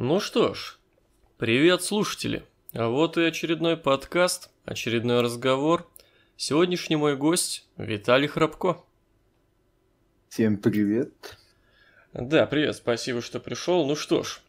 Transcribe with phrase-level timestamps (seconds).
[0.00, 0.78] Ну что ж,
[1.38, 2.44] привет, слушатели.
[2.72, 5.90] А вот и очередной подкаст, очередной разговор.
[6.36, 8.76] Сегодняшний мой гость Виталий Храбко.
[10.28, 11.36] Всем привет.
[12.12, 13.88] Да, привет, спасибо, что пришел.
[13.88, 14.40] Ну что ж,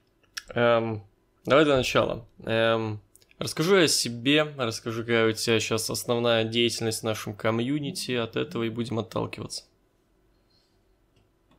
[0.49, 1.01] эм,
[1.45, 2.27] давай для начала.
[2.43, 3.01] Эм,
[3.39, 8.35] расскажу я о себе, расскажу, какая у тебя сейчас основная деятельность в нашем комьюнити, от
[8.35, 9.63] этого и будем отталкиваться.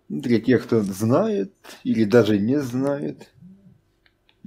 [0.09, 1.53] Для тех, кто знает
[1.83, 3.29] или даже не знает,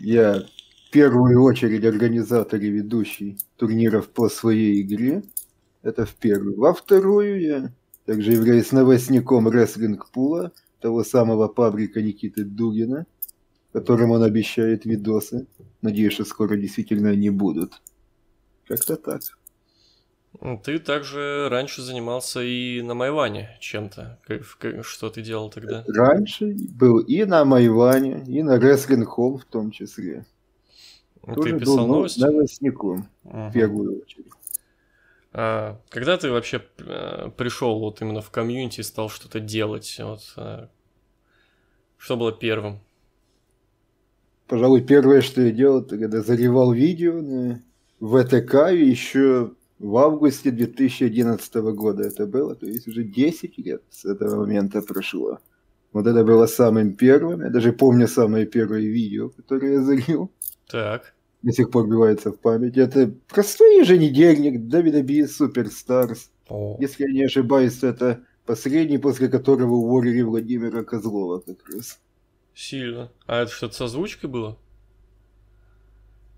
[0.03, 0.43] я
[0.87, 5.23] в первую очередь организатор и ведущий турниров по своей игре.
[5.81, 6.57] Это в первую.
[6.57, 7.73] Во вторую я
[8.05, 13.05] также являюсь новостником рестлинг-пула, того самого паблика Никиты Дугина,
[13.71, 15.47] которым он обещает видосы.
[15.81, 17.81] Надеюсь, что скоро действительно они будут.
[18.67, 19.21] Как-то так.
[20.63, 24.19] Ты также раньше занимался и на Майване чем-то.
[24.81, 25.83] Что ты делал тогда?
[25.87, 30.25] Раньше был и на Майване, и на Wrestling Home в том числе.
[31.25, 32.19] Ты Тоже писал был новости?
[32.19, 33.47] новостником, угу.
[33.47, 34.31] в первую очередь.
[35.31, 39.95] А, когда ты вообще э, пришел вот именно в комьюнити и стал что-то делать?
[39.99, 40.69] Вот, а,
[41.97, 42.79] что было первым?
[44.47, 47.63] Пожалуй, первое, что я делал, это когда заливал видео на
[48.01, 54.05] ВТК и еще в августе 2011 года это было, то есть уже 10 лет с
[54.05, 55.39] этого момента прошло.
[55.91, 60.31] Вот это было самым первым, я даже помню самое первое видео, которое я залил.
[60.69, 61.13] Так.
[61.43, 62.77] До сих пор бивается в память.
[62.77, 66.29] Это простой еженедельник WWE Superstars.
[66.47, 66.77] О.
[66.79, 71.99] Если я не ошибаюсь, то это последний, после которого уволили Владимира Козлова как раз.
[72.55, 73.11] Сильно.
[73.25, 74.57] А это что-то с озвучкой было?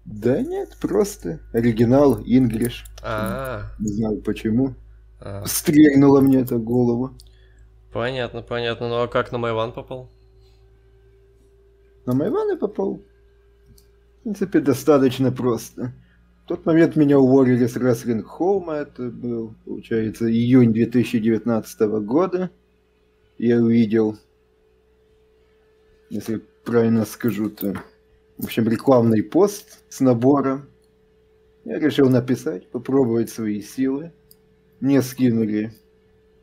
[0.05, 2.85] Да нет, просто оригинал, инглиш.
[3.01, 3.71] А.
[3.79, 4.75] Не знаю почему.
[5.19, 5.43] А.
[5.45, 7.11] Стрельнуло мне это голову.
[7.91, 8.89] Понятно, понятно.
[8.89, 10.11] Ну а как на Майван попал?
[12.05, 13.01] На Майван я попал.
[14.19, 15.93] В принципе, достаточно просто.
[16.43, 22.51] В тот момент меня уволили с Wrestling Home, это был, получается, июнь 2019 года.
[23.39, 24.15] Я увидел,
[26.11, 27.73] если правильно скажу, то
[28.37, 30.69] в общем, рекламный пост с набором.
[31.63, 34.11] Я решил написать, попробовать свои силы.
[34.79, 35.73] Мне скинули,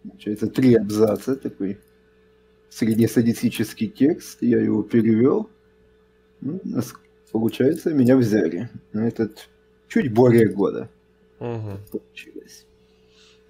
[0.03, 1.79] получается, три абзаца, такой
[2.71, 4.39] среднестатистический текст.
[4.41, 5.51] Я его перевел.
[6.41, 6.61] Ну,
[7.31, 9.49] получается, меня взяли на этот
[9.89, 10.89] чуть более года.
[11.39, 11.79] Угу.
[11.93, 12.67] Получилось.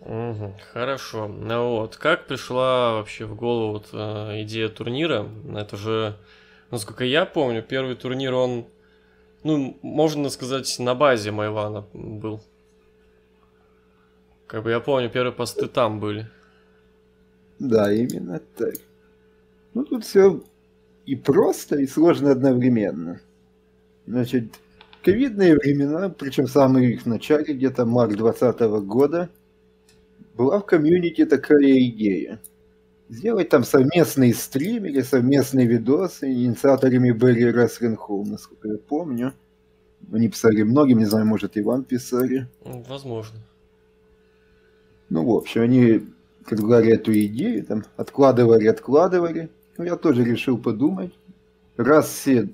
[0.01, 1.29] Угу, хорошо.
[1.29, 5.29] Ну вот, как пришла вообще в голову вот, э, идея турнира?
[5.55, 6.17] Это же
[6.73, 8.67] Насколько я помню, первый турнир он,
[9.45, 12.41] ну, можно сказать, на базе Майвана был.
[14.47, 16.31] Как бы я помню, первые посты там были.
[17.59, 18.73] Да, именно так.
[19.75, 20.43] Ну, тут все
[21.05, 23.21] и просто, и сложно одновременно.
[24.07, 24.59] Значит,
[25.03, 29.29] ковидные времена, причем в самом их начале, где-то март 2020 года,
[30.39, 32.41] была в комьюнити такая идея–
[33.13, 36.23] сделать там совместный стрим или совместный видос.
[36.23, 39.35] Инициаторами были Wrestling Home, насколько я помню.
[40.11, 42.49] Они писали многим, не знаю, может и вам писали.
[42.65, 43.39] Возможно.
[45.11, 46.09] Ну, в общем, они
[46.47, 49.51] предлагали эту идею, там, откладывали, откладывали.
[49.77, 51.13] Ну, я тоже решил подумать.
[51.77, 52.49] Раз все,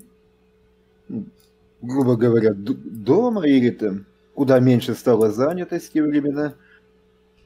[1.81, 6.53] грубо говоря, дома или там куда меньше стало занятости времена,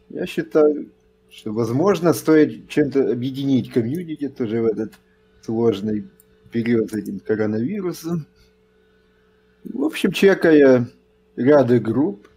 [0.09, 0.89] я считаю,
[1.33, 4.93] что, возможно, стоит чем-то объединить комьюнити тоже в этот
[5.41, 6.07] сложный
[6.51, 8.27] период с этим коронавирусом.
[9.63, 10.87] В общем, чекая
[11.35, 12.27] ряды групп,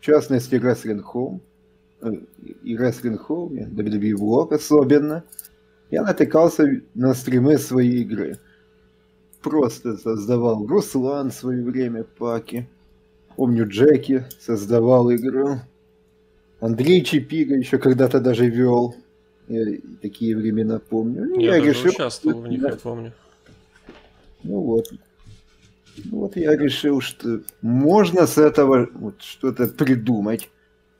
[0.00, 1.40] в частности, Wrestling Home,
[2.00, 2.12] э,
[2.62, 5.24] и Wrestling Home, WWE Vlog особенно,
[5.90, 8.38] я натыкался на стримы своей игры.
[9.42, 12.66] Просто создавал Руслан в свое время паки.
[13.36, 15.60] Помню, Джеки создавал игру.
[16.60, 18.94] Андрей Чипига еще когда-то даже вел.
[19.48, 21.24] Я такие времена помню.
[21.26, 23.12] Ну, я, я даже решил, участвовал в них, я помню.
[24.42, 24.92] Ну вот.
[26.04, 30.50] Ну вот я решил, что можно с этого вот что-то придумать.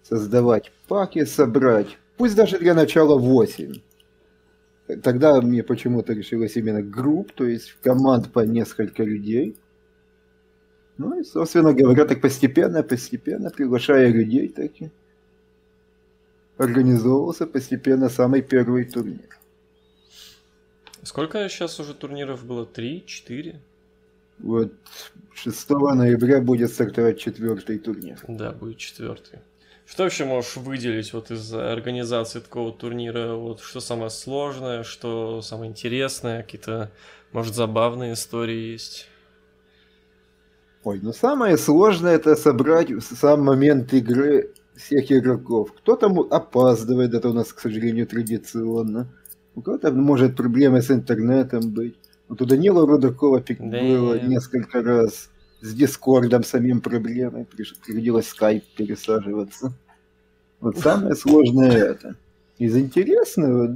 [0.02, 1.98] Создавать паки, собрать.
[2.16, 3.74] Пусть даже для начала 8.
[5.02, 9.56] Тогда мне почему-то решилось именно групп, то есть команд по несколько людей.
[10.96, 14.90] Ну и, собственно говоря, так постепенно, постепенно, приглашая людей такие
[16.58, 19.38] организовывался постепенно самый первый турнир.
[21.02, 22.66] Сколько сейчас уже турниров было?
[22.66, 23.60] Три, четыре?
[24.38, 24.72] Вот
[25.34, 28.18] 6 ноября будет стартовать четвертый турнир.
[28.28, 29.40] Да, будет четвертый.
[29.86, 33.34] Что вообще можешь выделить вот из организации такого турнира?
[33.34, 36.90] Вот что самое сложное, что самое интересное, какие-то,
[37.32, 39.08] может, забавные истории есть?
[40.84, 45.72] Ой, ну самое сложное это собрать в сам момент игры всех игроков.
[45.72, 49.08] Кто-то опаздывает, это у нас, к сожалению, традиционно.
[49.54, 51.96] У кого-то может проблемы с интернетом быть.
[52.28, 55.30] Вот у Данила Рудакова да было несколько раз
[55.60, 57.44] с Дискордом самим проблемой.
[57.44, 59.72] Приходилось скайп пересаживаться.
[60.60, 62.16] Вот самое сложное это.
[62.58, 63.74] Из интересного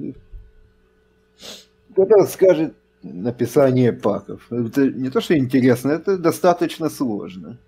[1.93, 4.46] кто-то скажет написание паков.
[4.50, 7.58] Это не то, что интересно, это достаточно сложно.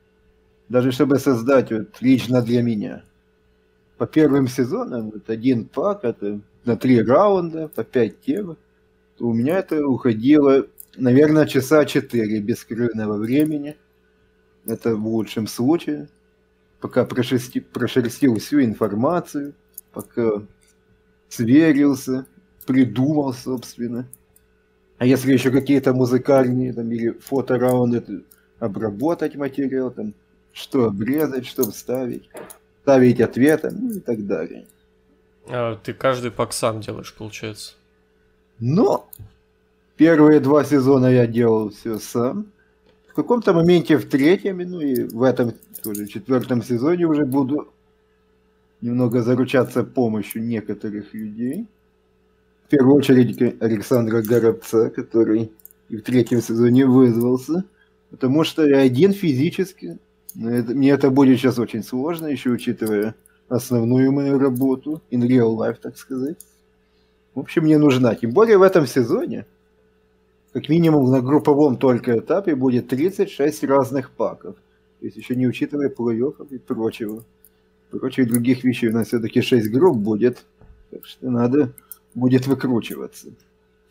[0.68, 3.02] Даже чтобы создать вот лично для меня.
[3.96, 8.56] По первым сезонам вот один пак, это на три раунда, по пять тем.
[9.20, 13.76] У меня это уходило, наверное, часа четыре бескрыльного времени.
[14.66, 16.08] Это в лучшем случае.
[16.80, 19.54] Пока прошерсти, прошерстил всю информацию,
[19.92, 20.42] пока
[21.28, 22.26] сверился,
[22.66, 24.08] придумал, собственно.
[24.98, 28.24] А если еще какие-то музыкальные там, или фотораунды,
[28.58, 30.14] обработать материал, там,
[30.52, 32.28] что обрезать, что вставить,
[32.84, 34.66] ставить ответы, ну и так далее.
[35.48, 37.76] А ты каждый пак сам делаешь, получается?
[38.60, 39.08] Но
[39.96, 42.46] первые два сезона я делал все сам.
[43.08, 47.72] В каком-то моменте в третьем, ну и в этом тоже четвертом сезоне уже буду
[48.82, 51.66] немного заручаться помощью некоторых людей.
[52.66, 55.50] В первую очередь Александра Горобца, который
[55.88, 57.64] и в третьем сезоне вызвался.
[58.10, 59.98] Потому что я один физически.
[60.40, 63.14] Это, мне это будет сейчас очень сложно, еще учитывая
[63.48, 66.38] основную мою работу, in real life, так сказать.
[67.34, 68.14] В общем, мне нужна.
[68.14, 69.46] Тем более в этом сезоне
[70.52, 74.54] как минимум на групповом только этапе будет 36 разных паков.
[75.00, 77.24] То есть еще не учитывая плей-оффов и прочего.
[77.90, 78.88] Прочих других вещей.
[78.88, 80.44] У нас все-таки 6 групп будет.
[80.90, 81.72] Так что надо
[82.14, 83.28] будет выкручиваться.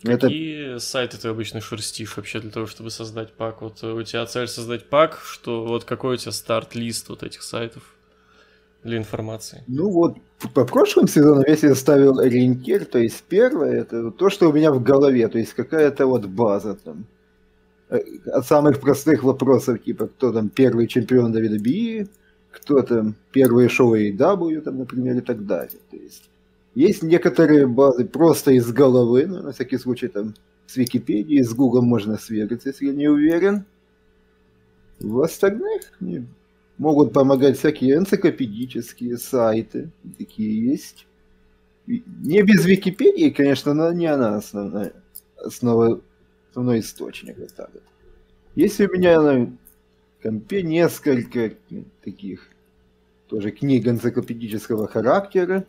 [0.03, 0.79] Какие Это...
[0.79, 3.61] сайты ты обычно шерстишь вообще для того, чтобы создать пак?
[3.61, 7.83] Вот у тебя цель создать пак, что вот какой у тебя старт-лист вот этих сайтов?
[8.83, 9.63] для информации?
[9.67, 10.17] Ну вот,
[10.53, 14.71] по прошлым сезонам, если я ставил ориентир, то есть первое, это то, что у меня
[14.71, 17.05] в голове, то есть какая-то вот база там.
[17.89, 17.99] Э,
[18.31, 22.07] от самых простых вопросов, типа, кто там первый чемпион WWE,
[22.51, 25.79] кто там первые шоу AEW, там, например, и так далее.
[25.89, 26.29] То есть
[26.75, 30.33] есть некоторые базы просто из головы, но на всякий случай там
[30.65, 33.65] с Википедией, с Google можно свериться, если не уверен.
[34.99, 35.91] В остальных
[36.79, 41.05] Могут помогать всякие энциклопедические сайты, такие есть.
[41.85, 44.93] Не без Википедии, конечно, но не она основная,
[45.37, 46.01] основа,
[46.49, 47.37] основной источник.
[47.37, 47.83] Вот так вот.
[48.55, 49.55] Есть у меня на
[50.23, 51.53] компе несколько
[52.03, 52.49] таких
[53.27, 55.65] тоже книг энциклопедического характера.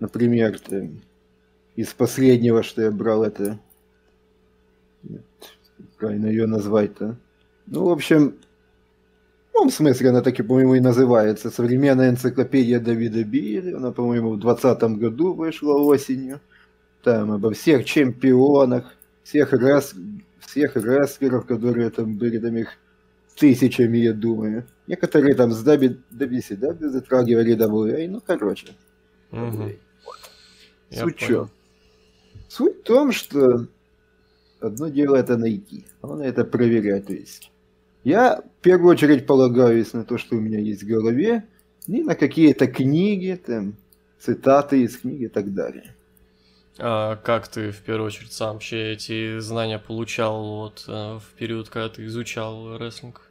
[0.00, 0.58] Например,
[1.76, 3.58] из последнего, что я брал, это...
[5.02, 5.22] Нет,
[5.98, 7.16] правильно ее назвать-то?
[7.66, 8.34] Ну, в общем,
[9.66, 11.50] в смысле, она так и, по-моему, и называется.
[11.50, 13.72] Современная энциклопедия Давида Билли.
[13.72, 16.40] Она, по-моему, в 2020 году вышла осенью.
[17.02, 19.94] Там обо всех чемпионах, всех, рес...
[20.40, 22.78] всех рестлеров, которые там были, там их
[23.36, 24.64] тысячами, я думаю.
[24.86, 28.68] Некоторые там с WCW затрагивали WA, ну, короче.
[29.30, 29.72] Угу.
[30.90, 31.50] Суть что?
[32.48, 33.66] Суть в том, что
[34.60, 37.50] одно дело это найти, а надо это проверять, то есть
[38.04, 41.44] я в первую очередь полагаюсь на то, что у меня есть в голове,
[41.86, 43.74] и на какие-то книги, там,
[44.18, 45.94] цитаты из книги и так далее.
[46.78, 51.68] А как ты в первую очередь сам вообще эти знания получал вот э, в период,
[51.68, 53.22] когда ты изучал рестлинг?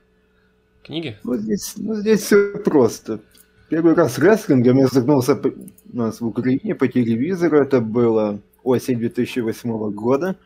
[0.84, 1.17] Книги?
[1.24, 3.22] Ну здесь, ну, здесь все просто.
[3.69, 7.59] Первый раз рестлингом я загнулся у нас в Украине по телевизору.
[7.59, 10.38] Это было осень 2008 года.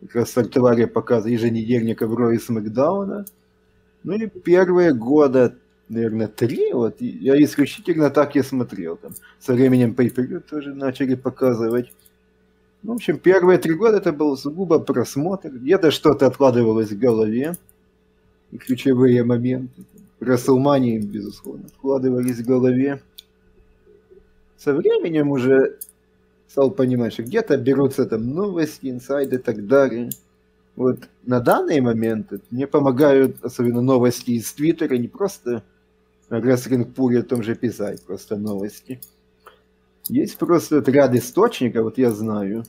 [0.00, 3.26] Как раз стартовали показы еженедельника в Рой Смакдауна.
[4.02, 5.54] Ну и первые года,
[5.90, 8.96] наверное, три, вот, я исключительно так и смотрел.
[8.96, 11.92] Там, со временем pay тоже начали показывать.
[12.82, 15.50] Ну, в общем, первые три года это был сугубо просмотр.
[15.50, 17.58] Где-то что-то откладывалось в голове.
[18.52, 19.84] И ключевые моменты.
[20.20, 23.02] Расселмании, безусловно, откладывались в голове.
[24.56, 25.78] Со временем уже
[26.46, 30.10] стал понимать, что где-то берутся там новости, инсайды и так далее.
[30.76, 35.62] Вот на данный момент мне помогают особенно новости из Твиттера, не просто
[36.28, 39.00] рестлинг пули о том же писать, просто новости.
[40.08, 42.64] Есть просто ряд источников, вот я знаю.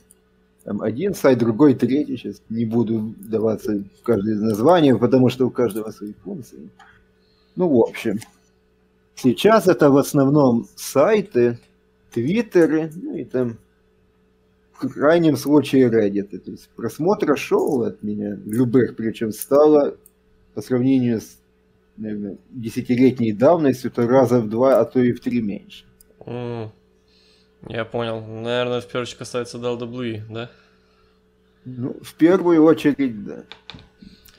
[0.64, 2.16] Там один сайт, другой, третий.
[2.16, 6.70] Сейчас не буду даваться в каждое из названий, потому что у каждого свои функции.
[7.56, 8.18] Ну, в общем.
[9.14, 11.58] Сейчас это в основном сайты,
[12.12, 13.58] твиттеры, ну и там
[14.72, 16.38] в крайнем случае Reddit.
[16.38, 19.96] То есть просмотра шоу от меня, любых причем, стало
[20.54, 21.38] по сравнению с
[21.96, 25.84] наверное, десятилетней давностью, то раза в два, а то и в три меньше.
[26.20, 26.70] Mm.
[27.68, 28.20] Я понял.
[28.20, 30.50] Наверное, в первую очередь касается WWE, да?
[31.64, 33.44] Ну, в первую очередь, да.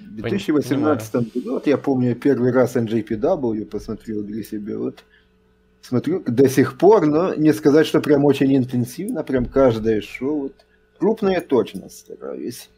[0.03, 5.03] В 2018 году, вот я помню, первый раз NJPW посмотрел для себя, вот
[5.81, 10.53] смотрю до сих пор, но не сказать, что прям очень интенсивно, прям каждое шоу, вот
[10.99, 12.69] крупное точно стараюсь.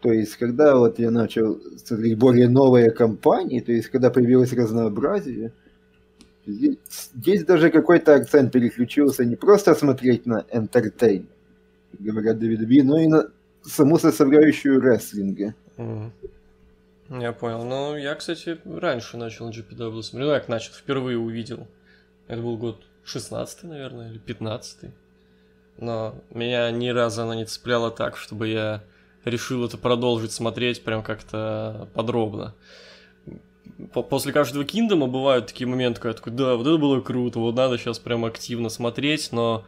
[0.00, 5.52] То есть, когда вот я начал смотреть более новые компании, то есть, когда появилось разнообразие,
[6.46, 6.78] здесь,
[7.14, 11.26] здесь даже какой-то акцент переключился не просто смотреть на entertain,
[11.98, 13.28] говорят WWE, но и на
[13.62, 15.54] саму составляющую рестлинга.
[15.76, 16.10] Mm.
[17.10, 17.64] Я понял.
[17.64, 20.28] Ну, я, кстати, раньше начал GPW смотреть.
[20.28, 21.66] Ну, как начал, впервые увидел.
[22.26, 24.90] Это был год 16 наверное, или 15
[25.78, 28.84] Но меня ни разу она не цепляла так, чтобы я
[29.24, 32.54] решил это продолжить смотреть прям как-то подробно.
[33.92, 37.54] После каждого Киндома бывают такие моменты, когда я такой, да, вот это было круто, вот
[37.54, 39.64] надо сейчас прям активно смотреть, но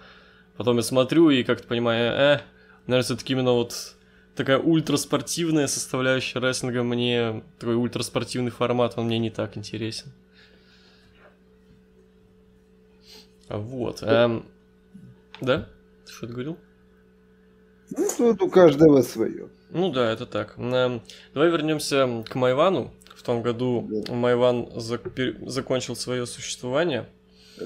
[0.56, 2.40] потом я смотрю и как-то понимаю, э,
[2.86, 3.94] наверное, все-таки именно вот
[4.40, 10.12] такая ультраспортивная составляющая рестлинга мне, такой ультраспортивный формат, он мне не так интересен.
[13.50, 14.02] Вот.
[14.02, 14.46] Эм,
[15.42, 15.68] да?
[16.06, 16.58] Ты что-то говорил?
[17.90, 19.50] Ну, тут у каждого свое.
[19.68, 20.56] Ну да, это так.
[20.56, 21.02] Эм,
[21.34, 22.94] давай вернемся к Майвану.
[23.14, 24.14] В том году да.
[24.14, 27.10] Майван зак- закончил свое существование.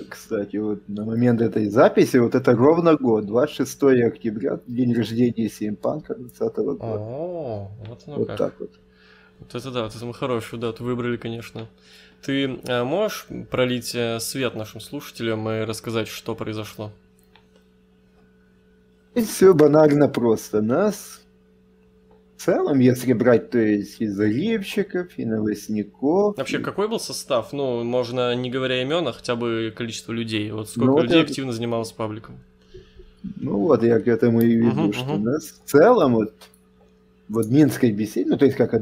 [0.09, 6.15] Кстати, вот на момент этой записи, вот это ровно год, 26 октября, день рождения Симпанка
[6.15, 6.85] 20 года.
[6.85, 8.39] О, вот оно вот как.
[8.39, 8.71] так вот.
[9.41, 11.69] Вот это да, вот это мы хорошую дату выбрали, конечно.
[12.23, 16.91] Ты э, можешь пролить э, свет нашим слушателям и рассказать, что произошло?
[19.15, 20.63] И все банально просто.
[20.63, 21.24] Нас
[22.37, 26.37] в целом, если брать, то есть и заливщиков, и новостников.
[26.37, 26.63] Вообще, и...
[26.63, 27.53] какой был состав?
[27.53, 30.51] Ну, можно, не говоря имен, а хотя бы количество людей.
[30.51, 32.39] Вот сколько ну, людей вот активно занималось пабликом?
[33.37, 35.19] Ну вот, я к этому и веду, uh-huh, что uh-huh.
[35.19, 36.35] нас в целом вот
[37.29, 38.75] в админской беседе, ну то есть как,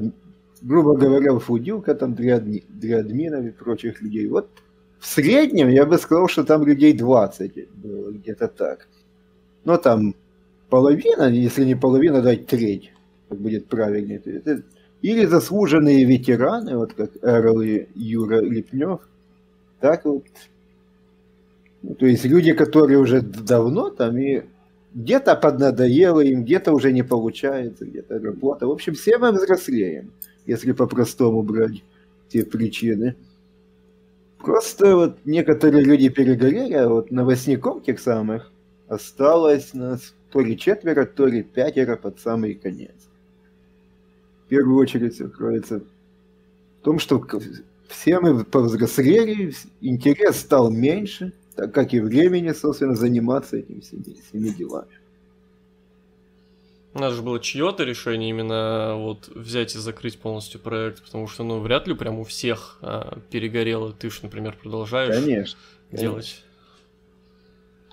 [0.62, 4.26] грубо говоря, Фудилка, там для, адми, для админов и прочих людей.
[4.26, 4.48] Вот
[4.98, 8.88] в среднем я бы сказал, что там людей 20 было, где-то так.
[9.64, 10.16] Но там
[10.70, 12.92] половина, если не половина, дать треть
[13.34, 14.20] будет правильнее.
[15.02, 19.00] Или заслуженные ветераны, вот как Эрл и Юра Лепнев,
[19.80, 20.24] так вот.
[21.82, 24.44] Ну, то есть люди, которые уже давно там и
[24.94, 28.68] где-то поднадоело им, где-то уже не получается, где-то работа.
[28.68, 30.12] В общем, все мы взрослеем,
[30.46, 31.82] если по-простому брать
[32.28, 33.16] те причины.
[34.38, 38.52] Просто вот некоторые люди перегорели, а вот новостником тех самых
[38.86, 43.08] осталось нас то ли четверо, то ли пятеро под самый конец
[44.52, 47.26] первую очередь кроется в том, что
[47.88, 54.50] все мы повзрослели, интерес стал меньше, так как и времени, собственно, заниматься этими всеми, всеми
[54.50, 54.98] делами.
[56.92, 61.44] У нас же было чье-то решение именно вот взять и закрыть полностью проект, потому что,
[61.44, 63.94] ну, вряд ли прям у всех а, перегорело.
[63.94, 65.58] Ты ж, например, продолжаешь конечно,
[65.90, 66.44] делать.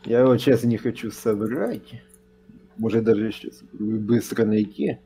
[0.04, 0.12] Конечно.
[0.12, 2.04] Я вот сейчас не хочу собрать,
[2.76, 4.98] может даже сейчас быстро найти.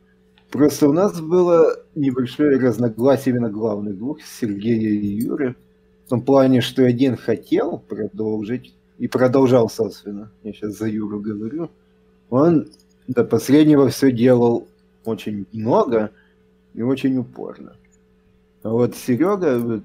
[0.53, 5.55] Просто у нас было небольшое разногласие именно главных двух, Сергея и Юры.
[6.05, 11.71] В том плане, что один хотел продолжить, и продолжал, собственно, я сейчас за Юру говорю,
[12.29, 12.67] он
[13.07, 14.67] до последнего все делал
[15.05, 16.11] очень много
[16.75, 17.75] и очень упорно.
[18.61, 19.83] А вот Серега, вот,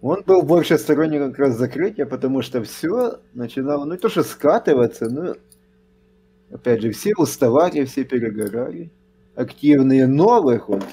[0.00, 4.22] он был больше сторонник как раз закрытия, потому что все начинало, ну, не то что
[4.22, 5.34] скатываться, но,
[6.52, 8.92] опять же, все уставали, все перегорали
[9.38, 10.84] активные новых вот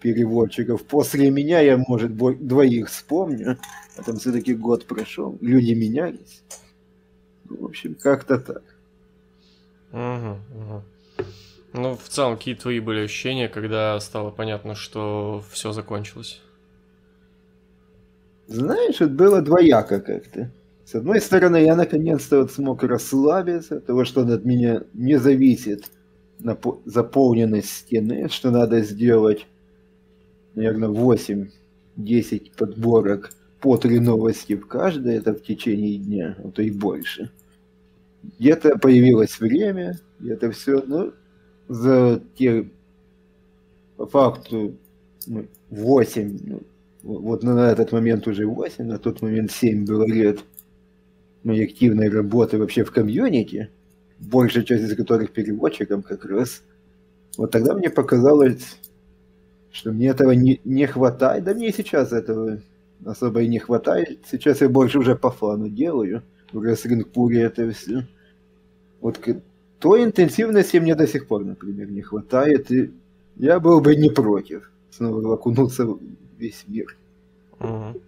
[0.00, 0.82] переводчиков.
[0.84, 3.58] После меня я, может, двоих вспомню.
[3.96, 6.42] А там все-таки год прошел, люди менялись.
[7.44, 8.62] Ну, в общем, как-то так.
[9.92, 10.82] Угу, угу.
[11.74, 16.40] Ну, в целом, какие твои были ощущения, когда стало понятно, что все закончилось?
[18.46, 20.50] Знаешь, это было двояко как-то.
[20.86, 25.90] С одной стороны, я наконец-то вот смог расслабиться, того, что от меня не зависит
[26.84, 29.46] заполненность стены, что надо сделать,
[30.54, 36.70] наверное, 8-10 подборок по три новости в каждой, это в течение дня, а то и
[36.70, 37.30] больше.
[38.38, 41.12] Где-то появилось время, где-то все, ну,
[41.68, 42.68] за те,
[43.96, 44.76] по факту,
[45.26, 46.62] ну, 8, ну,
[47.02, 50.40] вот на этот момент уже 8, на тот момент 7 было лет
[51.42, 53.70] моей активной работы вообще в комьюнити–
[54.18, 56.62] большая часть из которых переводчиком как раз,
[57.36, 58.78] вот тогда мне показалось,
[59.72, 61.44] что мне этого не, не хватает.
[61.44, 62.60] Да мне сейчас этого
[63.04, 64.20] особо и не хватает.
[64.30, 66.22] Сейчас я больше уже по фану делаю.
[66.52, 68.06] В рестлинг-пуре это все.
[69.00, 69.18] Вот
[69.80, 72.70] той интенсивности мне до сих пор, например, не хватает.
[72.70, 72.92] И
[73.36, 76.00] я был бы не против снова окунуться в
[76.38, 76.96] весь мир.
[77.58, 78.00] Угу.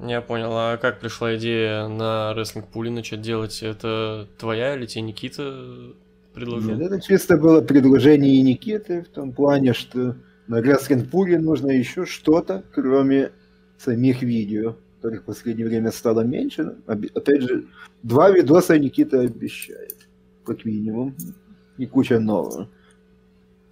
[0.00, 0.50] Я понял.
[0.52, 3.62] А как пришла идея на рестлинг-пуле начать делать?
[3.62, 5.94] Это твоя или тебе Никита
[6.34, 6.76] предложил?
[6.76, 10.16] Нет, это чисто было предложение и Никиты в том плане, что
[10.48, 13.30] на рестлинг-пуле нужно еще что-то, кроме
[13.78, 16.76] самих видео, которых в последнее время стало меньше.
[16.86, 17.66] Опять же,
[18.02, 20.08] два видоса Никита обещает,
[20.44, 21.14] как минимум,
[21.78, 22.68] и куча нового.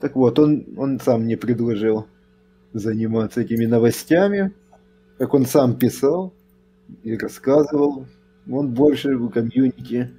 [0.01, 2.07] Так вот, он, он сам мне предложил
[2.73, 4.53] заниматься этими новостями,
[5.21, 6.33] как он сам писал
[7.03, 8.07] и рассказывал,
[8.51, 10.13] он больше в комьюнити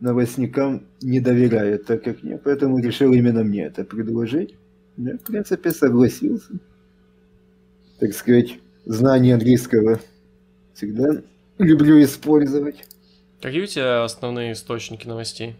[0.00, 4.54] новостникам не доверяет, так как мне, поэтому решил именно мне это предложить.
[4.98, 6.52] Я, в принципе, согласился.
[7.98, 9.98] Так сказать, знание английского
[10.74, 11.22] всегда
[11.56, 12.84] люблю использовать.
[13.40, 15.56] Какие у тебя основные источники новостей?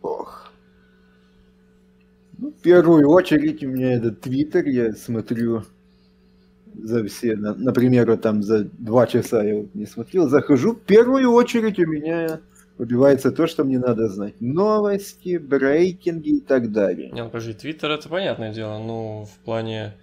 [0.00, 0.52] Ох.
[2.38, 5.64] Ну, в первую очередь у меня это Твиттер, я смотрю
[6.74, 11.78] за все, например, там за два часа я вот не смотрел, захожу, в первую очередь
[11.78, 12.40] у меня
[12.78, 14.40] убивается то, что мне надо знать.
[14.40, 17.10] Новости, брейкинги и так далее.
[17.10, 19.94] Не, ну подожди, Твиттер это понятное дело, ну, в плане,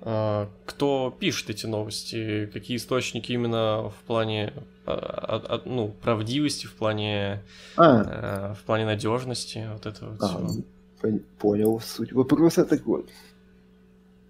[0.00, 4.52] э, кто пишет эти новости, какие источники именно в плане,
[4.86, 7.42] э, ну, правдивости, в плане,
[7.76, 8.50] а.
[8.50, 11.20] э, в плане надежности, вот это вот а, все.
[11.38, 13.08] Понял суть вопроса, так вот.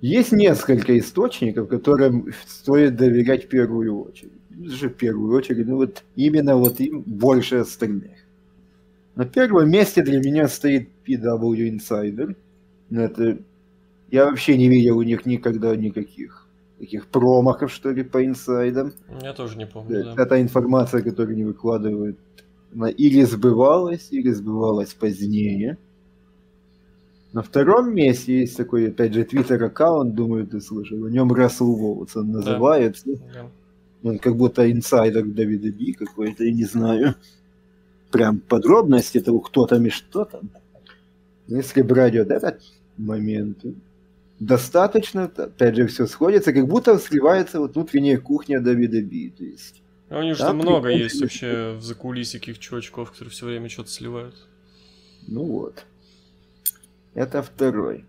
[0.00, 4.32] Есть несколько источников, которым стоит доверять в первую очередь.
[4.64, 8.12] Же в первую очередь, ну вот именно вот им больше остальных.
[9.14, 12.36] На первом месте для меня стоит PW Insider.
[12.90, 13.38] Ну, это
[14.10, 16.46] я вообще не видел у них никогда никаких
[16.78, 18.92] таких промахов, что ли, по инсайдам.
[19.22, 20.04] Я тоже не помню.
[20.14, 20.22] Да.
[20.22, 22.18] Это информация, которую они выкладывают,
[22.74, 25.78] она или сбывалась, или сбывалась позднее.
[27.36, 30.96] На втором месте есть такой, опять же, твиттер-аккаунт, думаю, ты слышал.
[30.96, 33.04] В нем Рассел Волтс он называется.
[33.34, 33.50] Да.
[34.02, 37.14] Он как будто инсайдер Давида Би какой-то, я не знаю.
[38.10, 40.48] Прям подробности того, кто там и что там.
[41.46, 42.62] Если брать вот этот
[42.96, 43.58] момент,
[44.40, 49.28] достаточно, опять же, все сходится, как будто сливается вот внутренняя кухня Давида Би.
[49.28, 53.44] То есть, а у них же много есть вообще в закулисье каких чувачков, которые все
[53.44, 54.36] время что-то сливают.
[55.28, 55.84] Ну вот.
[57.16, 58.04] Это второй.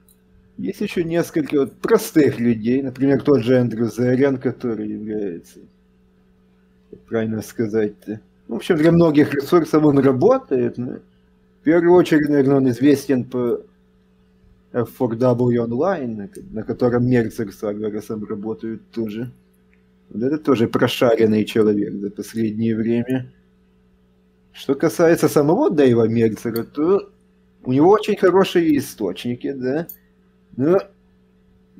[0.57, 5.59] Есть еще несколько вот простых людей, например, тот же Эндрю Зарян, который является,
[7.07, 10.97] правильно сказать-то, ну, в общем, для многих ресурсов он работает, но
[11.61, 13.61] в первую очередь, наверное, он известен по
[14.73, 19.31] F4W Online, на котором Мерцер с Агросом работают тоже.
[20.09, 23.31] Вот это тоже прошаренный человек за последнее время.
[24.51, 27.09] Что касается самого Дэйва Мерцера, то
[27.67, 29.87] у него очень хорошие источники, да,
[30.55, 30.79] но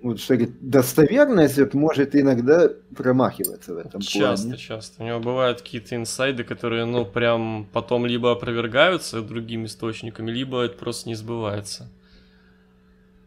[0.02, 4.58] вот что говорит, достоверность вот, может иногда промахиваться в этом часто, плане.
[4.58, 5.04] Часто, часто.
[5.04, 10.78] У него бывают какие-то инсайды, которые, ну, прям потом либо опровергаются другими источниками, либо это
[10.78, 11.90] просто не сбывается.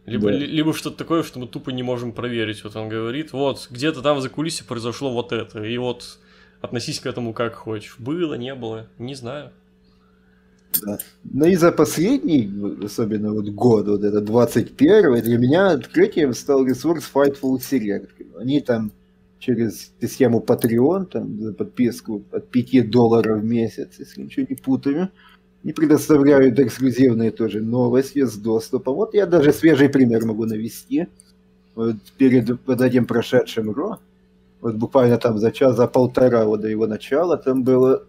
[0.04, 0.36] Либо, да.
[0.36, 2.62] либо что-то такое, что мы тупо не можем проверить.
[2.62, 6.18] Вот он говорит, вот, где-то там за кулисе произошло вот это, и вот
[6.60, 7.96] относись к этому как хочешь.
[7.98, 9.50] Было, не было, не знаю.
[10.84, 10.98] Да.
[11.24, 12.50] Но и за последний,
[12.84, 18.08] особенно вот год, вот это 21 для меня открытием стал ресурс Fightful Select.
[18.38, 18.92] Они там
[19.40, 25.08] через систему Patreon, там за подписку от 5 долларов в месяц, если ничего не путаю,
[25.64, 28.94] не предоставляют эксклюзивные тоже новости с доступом.
[28.94, 31.08] Вот я даже свежий пример могу навести.
[31.74, 33.98] Вот перед вот этим прошедшим Raw,
[34.60, 38.04] вот буквально там за час, за полтора вот до его начала, там было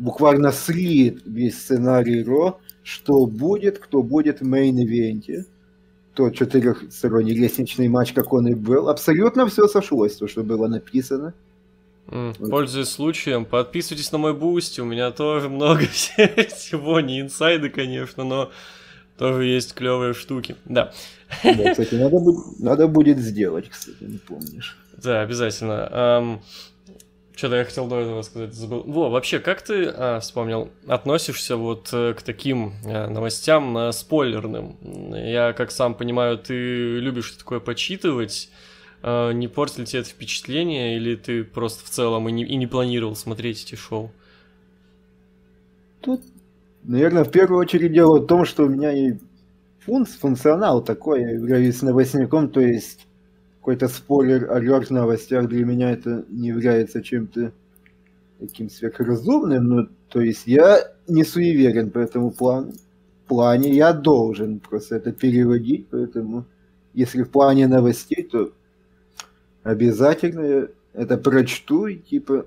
[0.00, 5.44] буквально слит весь сценарий Raw, что будет, кто будет в мейн-ивенте.
[6.14, 8.88] Тот четырехсторонний лестничный матч, как он и был.
[8.88, 11.34] Абсолютно все сошлось, то, что было написано.
[12.08, 12.50] Mm, вот.
[12.50, 18.50] Пользуясь случаем, подписывайтесь на мой Boosty, у меня тоже много всего, не инсайды, конечно, но
[19.18, 20.56] тоже есть клевые штуки.
[20.64, 20.92] Да.
[21.44, 22.18] Да, кстати, надо,
[22.58, 24.78] надо будет сделать, кстати, не помнишь.
[24.96, 26.40] Да, обязательно.
[27.34, 28.82] Что-то я хотел до этого сказать, забыл.
[28.82, 34.76] Во, вообще, как ты, а, вспомнил, относишься вот э, к таким а, новостям а, спойлерным?
[35.14, 38.50] Я, как сам понимаю, ты любишь такое почитывать.
[39.02, 42.56] А, не портит ли тебе это впечатление, или ты просто в целом и не, и
[42.56, 44.12] не планировал смотреть эти шоу?
[46.00, 46.20] Тут,
[46.82, 49.14] наверное, в первую очередь дело в том, что у меня и
[49.84, 53.06] функ, функционал такой, я являюсь новостником, то есть
[53.70, 57.52] какой-то спойлер, алерт в новостях для меня это не является чем-то
[58.40, 62.72] таким сверхразумным, но то есть я не суеверен по этому плану.
[63.28, 66.46] плане, я должен просто это переводить, поэтому
[66.94, 68.50] если в плане новостей, то
[69.62, 72.46] обязательно я это прочту и типа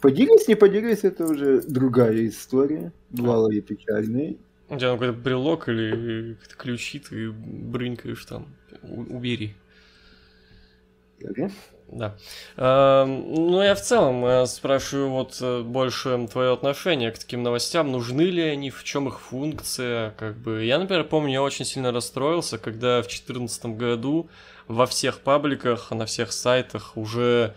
[0.00, 4.36] поделись, не поделись, это уже другая история, бывало и печальные.
[4.68, 8.46] У тебя какой-то брелок или ключи, ты брынкаешь там,
[8.82, 9.54] убери.
[11.88, 12.16] Да.
[12.56, 17.92] Ну, я в целом э, спрашиваю вот э, больше твое отношение к таким новостям.
[17.92, 20.14] Нужны ли они, в чем их функция?
[20.18, 24.30] Как бы я, например, помню, я очень сильно расстроился, когда в 2014 году
[24.68, 27.54] во всех пабликах, на всех сайтах уже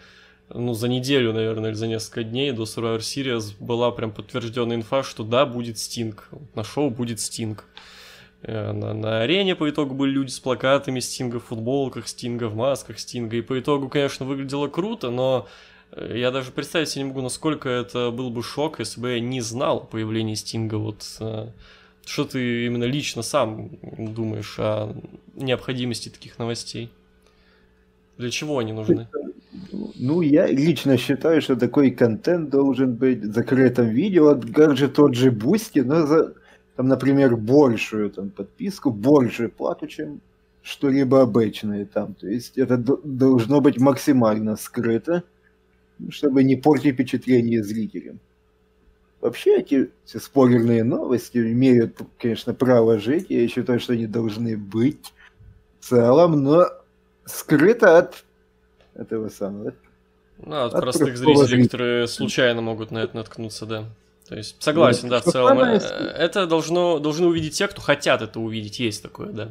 [0.50, 5.04] ну, за неделю, наверное, или за несколько дней до Survivor Series была прям подтвержденная инфа,
[5.04, 6.30] что да, будет Стинг.
[6.54, 7.66] На шоу будет Стинг.
[8.48, 12.56] Э, на, на арене по итогу были люди с плакатами Стинга, в футболках Стинга, в
[12.56, 13.38] масках Стинга.
[13.38, 15.48] И по итогу, конечно, выглядело круто, но
[15.92, 19.20] э, я даже представить себе не могу, насколько это был бы шок, если бы я
[19.20, 20.76] не знал о появлении Стинга.
[20.76, 21.48] Вот э,
[22.06, 24.96] что ты именно лично сам думаешь о
[25.34, 26.92] необходимости таких новостей?
[28.18, 29.08] Для чего они нужны?
[29.96, 34.36] Ну, я лично считаю, что такой контент должен быть в закрытом видео.
[34.36, 36.36] Даже тот же Boosty, но за
[36.76, 40.22] там, например, большую там, подписку, большую плату, чем
[40.62, 42.16] что-либо обычное там.
[42.16, 45.24] То есть это должно быть максимально скрыто,
[46.10, 48.20] чтобы не портить впечатление зрителям.
[49.22, 53.28] Вообще эти все спойлерные новости имеют, конечно, право жить.
[53.30, 55.14] Я считаю, что они должны быть
[55.80, 56.68] в целом, но
[57.26, 58.26] скрыто от
[58.94, 59.74] этого самого.
[60.38, 63.86] Ну, от, от простых зрителей, зрителей, которые случайно могут на это наткнуться, да.
[64.28, 65.60] То есть, согласен, ну, да, в целом.
[65.60, 69.50] Э, это должно, должны увидеть те, кто хотят это увидеть, есть такое, да.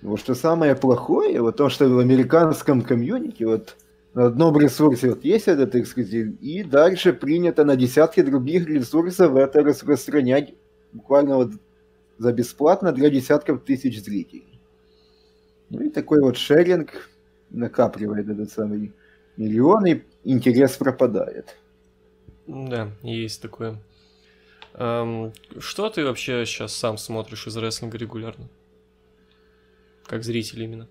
[0.00, 3.76] Вот что самое плохое, вот то, что в американском комьюнити, вот
[4.14, 9.62] на одном ресурсе вот есть этот эксклюзив, и дальше принято на десятки других ресурсов это
[9.62, 10.54] распространять
[10.92, 11.52] буквально вот
[12.16, 14.60] за бесплатно для десятков тысяч зрителей.
[15.68, 17.10] Ну и такой вот шеринг
[17.50, 18.92] накапливает этот самый
[19.36, 21.56] миллион, и интерес пропадает.
[22.46, 23.78] Да, есть такое.
[24.74, 28.48] Эм, что ты вообще сейчас сам смотришь из рестлинга регулярно?
[30.06, 30.88] Как зритель именно?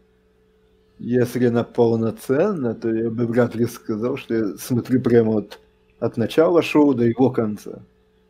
[0.99, 5.59] Если на полноценно, то я бы вряд ли сказал, что я смотрю прямо вот
[5.99, 7.81] от начала шоу до его конца.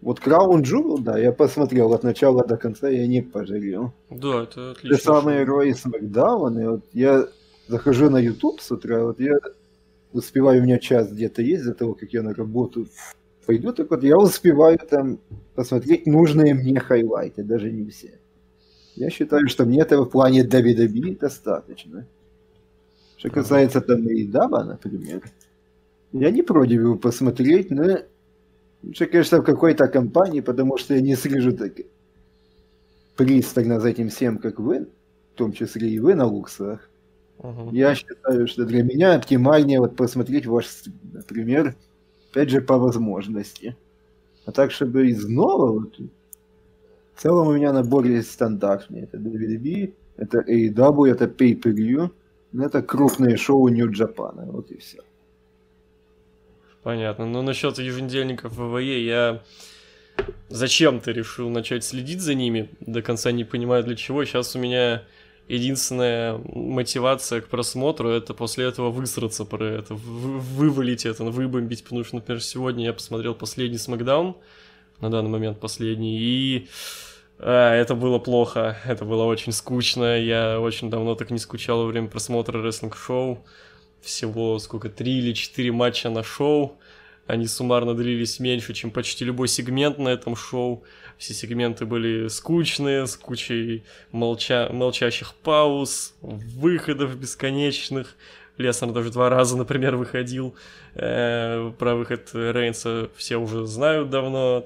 [0.01, 3.93] Вот Краун Джул, да, я посмотрел от начала до конца, я не пожалел.
[4.09, 4.97] Да, это отлично.
[4.97, 7.27] Те самые Рой Смакдаун, и вот я
[7.67, 9.35] захожу на YouTube с утра, вот я
[10.13, 12.87] успеваю, у меня час где-то есть за того, как я на работу
[13.49, 15.17] пойду, так вот я успеваю там
[15.55, 18.19] посмотреть нужные мне хайлайты, даже не все.
[18.95, 22.05] Я считаю, что мне этого в плане WWE достаточно.
[23.17, 25.23] Что касается там и Даба, например,
[26.11, 27.97] я не против его посмотреть, но
[28.83, 31.73] лучше, конечно, в какой-то компании, потому что я не слежу так
[33.15, 34.85] пристально за этим всем, как вы,
[35.33, 36.87] в том числе и вы на луксах.
[37.39, 37.69] Uh-huh.
[37.71, 40.67] Я считаю, что для меня оптимальнее вот посмотреть ваш,
[41.13, 41.75] например,
[42.31, 43.75] опять же, по возможности.
[44.45, 45.99] А так, чтобы из нового, вот,
[47.15, 49.01] в целом у меня набор есть стандартный.
[49.01, 52.09] Это WWE, это AEW, это Pay-Per-View,
[52.53, 54.99] это крупные шоу Нью-Джапана, вот и все.
[56.83, 57.25] Понятно.
[57.25, 59.43] Но насчет еженедельников ВВЕ я
[60.49, 62.69] зачем-то решил начать следить за ними.
[62.79, 64.25] До конца не понимаю для чего.
[64.25, 65.03] Сейчас у меня
[65.49, 72.15] единственная мотивация к просмотру это после этого высраться про это, вывалить это, выбомбить, потому что,
[72.15, 74.37] например, сегодня я посмотрел последний Смакдаун,
[75.01, 76.69] на данный момент последний, и
[77.39, 81.87] а, это было плохо, это было очень скучно, я очень давно так не скучал во
[81.87, 83.43] время просмотра рестлинг-шоу,
[84.01, 86.77] всего сколько, три или четыре матча на шоу,
[87.29, 90.83] они суммарно длились меньше, чем почти любой сегмент на этом шоу,
[91.19, 94.67] все сегменты были скучные, с кучей молча...
[94.71, 98.15] молчащих пауз, выходов бесконечных.
[98.57, 100.55] Леснер даже два раза, например, выходил.
[100.95, 104.65] Э, про выход Рейнса все уже знают давно.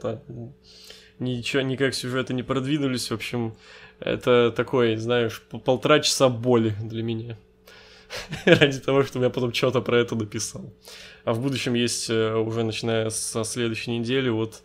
[1.19, 3.11] Ничего, никак сюжеты не продвинулись.
[3.11, 3.55] В общем,
[3.99, 7.37] это такой, знаешь, полтора часа боли для меня.
[8.45, 10.73] Ради того, чтобы я потом что-то про это написал.
[11.23, 14.61] А в будущем есть э, уже начиная со следующей недели вот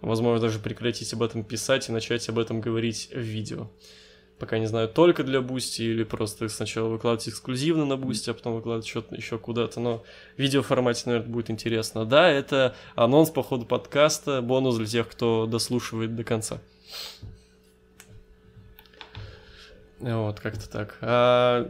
[0.00, 3.68] Возможно, даже прекратить об этом писать и начать об этом говорить в видео.
[4.38, 8.54] Пока не знаю, только для Boosty или просто сначала выкладывать эксклюзивно на Boosty, а потом
[8.54, 9.80] выкладывать что-то еще куда-то.
[9.80, 10.04] Но
[10.36, 12.04] в видеоформате, наверное, будет интересно.
[12.04, 16.60] Да, это анонс по ходу подкаста, бонус для тех, кто дослушивает до конца.
[20.00, 20.96] Вот, как-то так.
[21.00, 21.68] А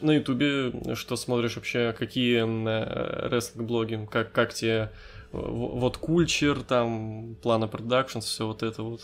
[0.00, 1.94] на Ютубе что смотришь вообще?
[1.96, 4.08] Какие э, рестлинг-блоги?
[4.10, 4.90] Как, как тебе
[5.32, 9.02] вот кульчер, там, плана продакшн, все вот это вот?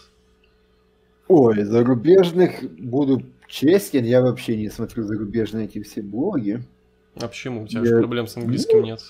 [1.28, 6.62] Ой, зарубежных буду честен, я вообще не смотрю зарубежные эти все блоги.
[7.20, 7.62] А почему?
[7.62, 7.86] У тебя я...
[7.86, 9.00] же проблем с английским ну, нет?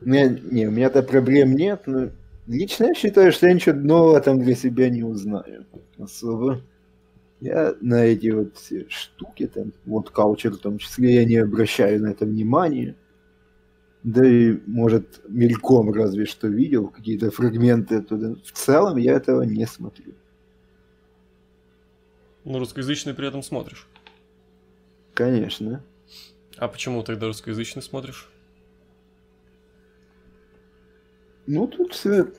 [0.00, 2.08] У меня, не, у меня-то проблем нет, но
[2.46, 5.66] лично я считаю, что я ничего нового там для себя не узнаю
[5.98, 6.60] особо.
[7.42, 12.00] Я на эти вот все штуки, там, вот каучер в том числе, я не обращаю
[12.00, 12.94] на это внимания.
[14.04, 18.36] Да и, может, мельком разве что видел какие-то фрагменты оттуда.
[18.44, 20.14] В целом я этого не смотрю.
[22.44, 23.88] Ну, русскоязычный при этом смотришь?
[25.12, 25.82] Конечно.
[26.58, 28.30] А почему тогда русскоязычный смотришь?
[31.48, 32.32] Ну, тут все,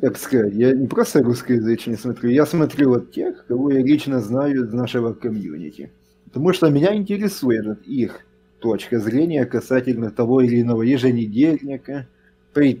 [0.00, 4.64] как сказать, я не просто русскоязычный смотрю, я смотрю вот тех, кого я лично знаю
[4.64, 5.92] из нашего комьюнити.
[6.24, 8.24] Потому что меня интересует их
[8.60, 12.08] точка зрения касательно того или иного еженедельника,
[12.54, 12.74] pay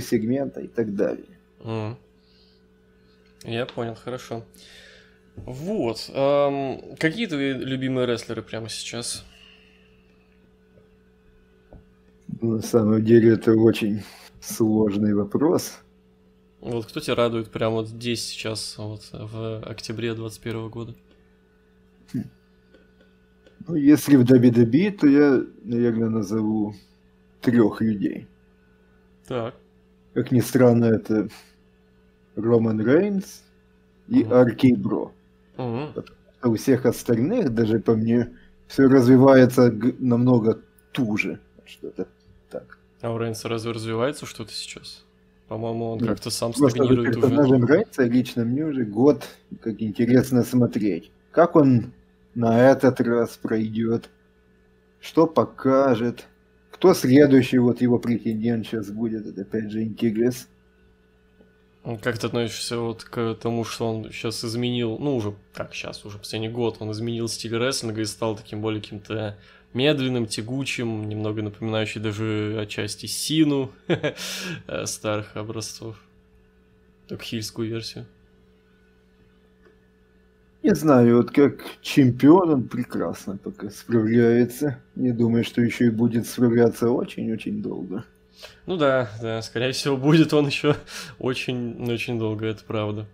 [0.00, 1.38] сегмента и так далее.
[1.60, 1.96] Mm.
[3.44, 4.44] Я понял, хорошо.
[5.36, 6.10] Вот.
[6.14, 9.24] Эм, какие твои любимые рестлеры прямо сейчас?
[12.40, 14.02] На самом деле это очень
[14.40, 15.80] сложный вопрос.
[16.60, 20.94] Вот кто тебя радует прямо вот здесь сейчас, вот в октябре 2021 года?
[23.68, 26.74] Ну, если в WWE, то я, наверное, назову
[27.40, 28.28] трех людей.
[29.26, 29.54] Так.
[30.14, 31.28] Как ни странно, это
[32.36, 33.42] Роман Рейнс
[34.08, 34.34] и угу.
[34.34, 35.12] Аркей Бро.
[35.56, 36.04] Угу.
[36.40, 38.36] А у всех остальных, даже по мне,
[38.68, 41.40] все развивается намного туже.
[41.64, 42.06] Что-то
[42.50, 42.78] так.
[43.00, 45.05] А у Рейнса разве развивается что-то сейчас?
[45.48, 47.20] По-моему, он как-то сам стагнирует уже.
[47.20, 49.24] Персонажем Рейнса лично мне уже год
[49.60, 51.12] как интересно смотреть.
[51.30, 51.92] Как он
[52.34, 54.10] на этот раз пройдет?
[55.00, 56.26] Что покажет?
[56.72, 59.26] Кто следующий вот его претендент сейчас будет?
[59.26, 60.48] Это опять же интерес.
[62.02, 66.18] Как ты относишься вот к тому, что он сейчас изменил, ну уже, как сейчас, уже
[66.18, 69.38] последний год, он изменил стиль рестлинга и стал таким более каким-то
[69.76, 76.02] медленным, тягучим, немного напоминающий даже отчасти Сину э, старых образцов.
[77.06, 78.06] Только хильскую версию.
[80.62, 84.80] Не знаю, вот как чемпион он прекрасно пока справляется.
[84.96, 88.04] Не думаю, что еще и будет справляться очень-очень долго.
[88.66, 90.74] Ну да, да, скорее всего, будет он еще
[91.20, 93.06] очень-очень долго, это правда.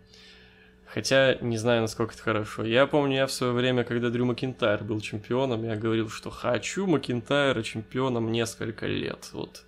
[0.93, 2.65] Хотя не знаю, насколько это хорошо.
[2.65, 6.87] Я помню, я в свое время, когда Дрю Макинтайр был чемпионом, я говорил, что хочу
[6.87, 9.31] Макинтайра чемпионом несколько лет.
[9.33, 9.65] Вот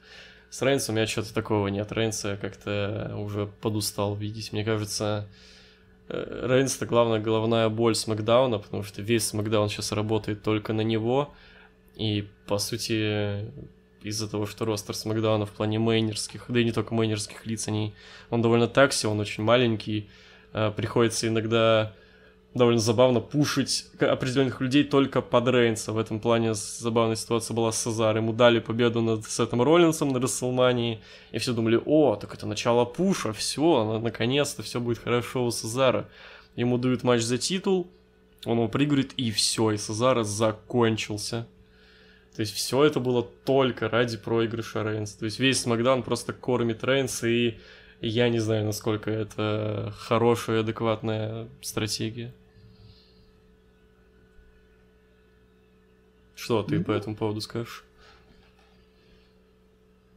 [0.51, 1.91] с Рейнсом меня что-то такого нет.
[1.93, 4.53] Рейнса как-то уже подустал видеть.
[4.53, 5.27] Мне кажется,
[6.11, 10.83] э, Рейнс это главная головная боль Смакдауна, потому что весь Смакдаун сейчас работает только на
[10.83, 11.33] него.
[11.97, 13.51] И, по сути,
[14.03, 17.95] из-за того, что ростер Смакдауна в плане мейнерских, да и не только мейнерских лиц, они,
[18.29, 20.34] он довольно такси, он очень маленький, э,
[20.77, 21.93] приходится иногда
[22.55, 25.93] довольно забавно пушить определенных людей только под Рейнса.
[25.93, 28.17] В этом плане забавная ситуация была с Сезар.
[28.17, 32.85] Ему дали победу над Сетом Роллинсом на Расселмании, и все думали, о, так это начало
[32.85, 36.09] пуша, все, наконец-то все будет хорошо у Сезара.
[36.55, 37.91] Ему дают матч за титул,
[38.45, 41.49] он его пригорит, и все, и Сезара закончился.
[42.37, 45.19] То есть все это было только ради проигрыша Рейнса.
[45.19, 47.55] То есть весь Смакдаун просто кормит Рейнса, и
[48.01, 52.33] я не знаю, насколько это хорошая, адекватная стратегия.
[56.35, 57.85] Что ты по этому поводу скажешь?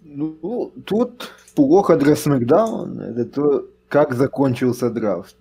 [0.01, 5.35] Ну, тут плохо для Смакдауна, это то, как закончился драфт.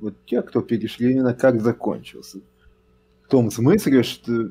[0.00, 2.40] Вот те, кто перешли именно как закончился.
[3.24, 4.50] В том смысле, что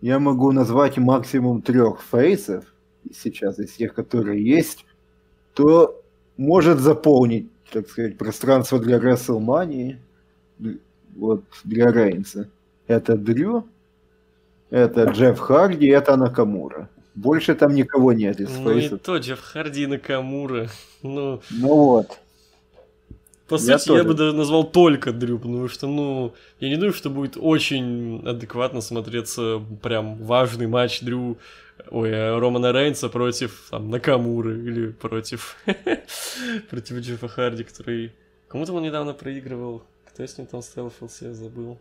[0.00, 2.64] я могу назвать максимум трех фейсов
[3.14, 4.84] сейчас из тех, которые есть,
[5.54, 6.01] то
[6.36, 9.96] может заполнить, так сказать, пространство для WrestleMania,
[11.16, 12.48] вот, для Рейнса.
[12.86, 13.66] Это Дрю,
[14.70, 16.88] это Джефф Харди, это Накамура.
[17.14, 18.90] Больше там никого нет из ну фейсов.
[18.90, 20.68] Ну и то Джефф Харди и Накамура.
[21.02, 22.18] Ну, ну вот.
[23.48, 24.02] По я сути, тоже.
[24.02, 28.26] я бы даже назвал только Дрю, потому что, ну, я не думаю, что будет очень
[28.26, 31.36] адекватно смотреться прям важный матч Дрю,
[31.90, 35.56] ой, э, Романа Рейнса против, там, Накамуры или против,
[36.70, 38.12] против Джеффа Харди, который...
[38.48, 39.82] Кому-то он недавно проигрывал.
[40.06, 41.78] Кто с ним там селфился, я забыл.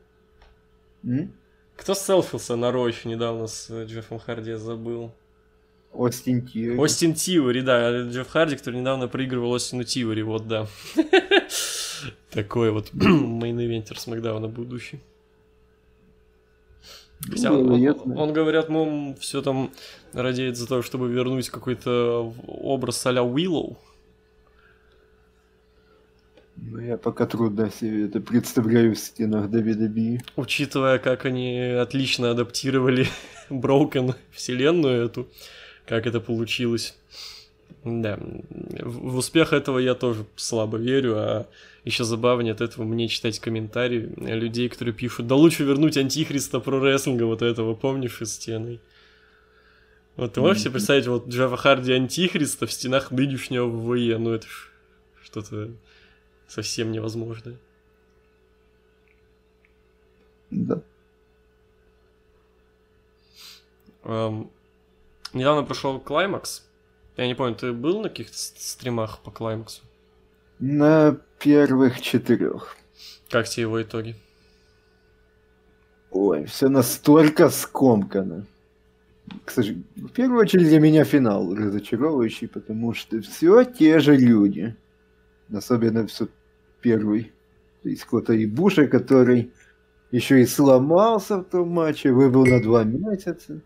[1.04, 1.30] Mm?
[1.76, 5.12] Кто селфился на Raw еще недавно с Джеффом Харди, я забыл.
[5.94, 6.78] Остин Теори.
[6.78, 8.04] Остин Тивори, да.
[8.04, 10.68] Джефф Харди, который недавно проигрывал Остину Теори, вот, да.
[12.32, 15.02] Такой вот мейн-ивентер Смэкдауна будущий.
[17.30, 19.72] Хотя он, он, он, говорят, мол, все там
[20.14, 23.78] радеет за то, чтобы вернуть какой-то образ а-ля Уиллоу.
[26.58, 30.22] Ну, я пока трудно себе это представляю в стенах WWE.
[30.36, 33.08] Учитывая, как они отлично адаптировали
[33.50, 35.28] Broken вселенную эту,
[35.86, 36.96] как это получилось.
[37.84, 41.48] Да, в успех этого я тоже слабо верю, а
[41.84, 46.80] еще забавнее от этого мне читать комментарии людей, которые пишут, да лучше вернуть антихриста про
[46.80, 48.80] рестлинга вот этого, помнишь, из стены.
[50.16, 54.46] Вот ты можешь себе представить вот Джеффа Харди антихриста в стенах нынешнего ВВЕ, ну это
[54.46, 54.70] ж
[55.24, 55.72] что-то
[56.48, 57.58] совсем невозможное.
[60.52, 60.82] Да.
[64.04, 64.50] Um,
[65.34, 66.68] недавно прошел Клаймакс.
[67.18, 69.82] Я не помню, ты был на каких-то стримах по Клаймаксу?
[70.60, 72.78] На первых четырех.
[73.30, 74.16] Как тебе его итоги?
[76.12, 78.46] Ой, все настолько скомкано.
[79.46, 84.76] К сожалению, в первую очередь для меня финал разочаровывающий, потому что все те же люди.
[85.54, 86.28] Особенно все
[86.82, 87.32] первый.
[87.84, 89.52] Из какого-то Ибуша, который
[90.12, 93.62] еще и сломался в том матче, выбыл на два месяца.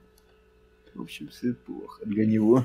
[0.93, 2.63] В общем, все плохо для него.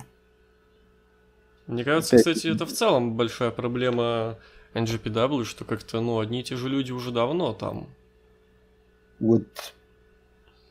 [1.66, 4.38] Мне кажется, кстати, это в целом большая проблема
[4.74, 7.88] NGPW, что как-то, ну, одни и те же люди уже давно там.
[9.18, 9.44] Вот,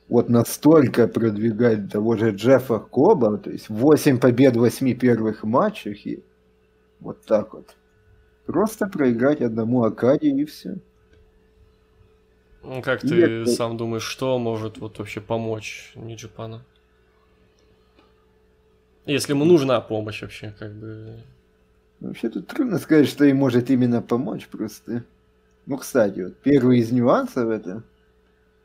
[0.07, 6.05] вот настолько продвигать того же Джеффа Коба, то есть 8 побед в 8 первых матчах,
[6.07, 6.23] и
[6.99, 7.75] вот так вот.
[8.45, 10.77] Просто проиграть одному Акаде и все.
[12.63, 13.51] Ну, как и ты это...
[13.51, 16.65] сам думаешь, что может вот вообще помочь Ниджипана?
[19.05, 21.19] Если ему нужна помощь вообще, как бы...
[21.99, 25.03] Вообще тут трудно сказать, что им может именно помочь просто.
[25.65, 27.83] Ну, кстати, вот первый из нюансов это,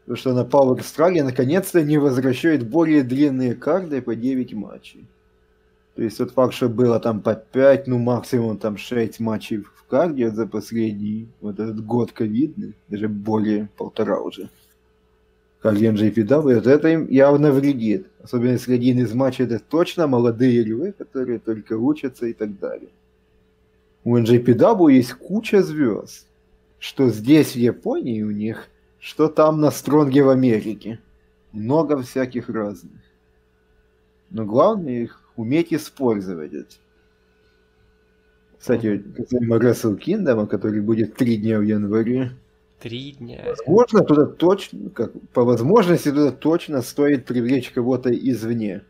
[0.07, 5.07] то, что на Power Struggle наконец-то не возвращает более длинные карты по 9 матчей.
[5.97, 9.85] То есть вот факт, что было там по 5, ну максимум там 6 матчей в
[9.89, 14.49] карде за последний вот этот год ковидный, даже более полтора уже
[15.65, 18.07] как NJPW, вот это им явно вредит.
[18.23, 22.91] Особенно если один из матчей это точно молодые львы, которые только учатся и так далее.
[24.05, 26.27] У NJPW есть куча звезд.
[26.79, 28.69] Что здесь в Японии у них,
[29.01, 31.01] что там на Стронге в Америке.
[31.53, 33.01] Много всяких разных.
[34.31, 36.53] Но главное их уметь использовать.
[36.53, 36.75] Это.
[38.59, 42.33] Кстати, касаемо Wrestle Kingdom, который будет три дня в январе,
[42.85, 43.43] Три дня.
[43.47, 48.83] Возможно, туда точно, как, по возможности туда точно стоит привлечь кого-то извне.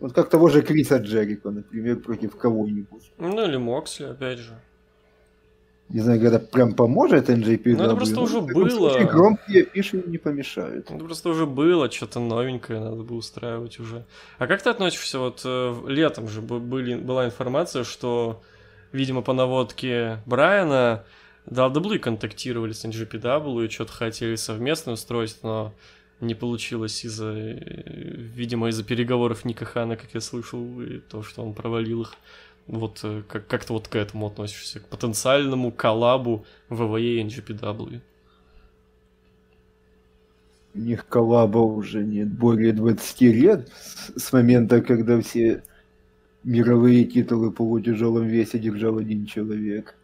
[0.00, 3.12] Вот как того же Криса Джерика, например, против кого-нибудь.
[3.18, 4.58] Ну или Моксли, опять же.
[5.90, 7.76] Не знаю, когда прям поможет NJP.
[7.76, 8.98] Ну это просто уже было.
[9.04, 10.90] громкие пиши не помешают.
[10.90, 14.04] Это просто уже было, что-то новенькое надо бы устраивать уже.
[14.38, 18.42] А как ты относишься, вот э, летом же были, была информация, что,
[18.92, 21.04] видимо, по наводке Брайана
[21.46, 25.74] WWE контактировали с NGPW и что-то хотели совместно устроить, но
[26.24, 31.54] не получилось из-за, видимо, из-за переговоров Ника Хана, как я слышал, и то, что он
[31.54, 32.14] провалил их.
[32.66, 38.00] Вот э, как- как-то вот к этому относишься, к потенциальному коллабу ВВЕ и NGPW.
[40.74, 43.70] У них коллаба уже нет более 20 лет
[44.16, 45.62] с момента, когда все
[46.44, 49.96] мировые титулы по тяжелом весе держал один человек.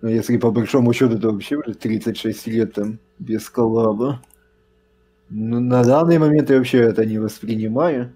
[0.00, 4.22] Но если по большому счету, то вообще уже 36 лет там без коллаба.
[5.30, 8.12] Но на данный момент я вообще это не воспринимаю.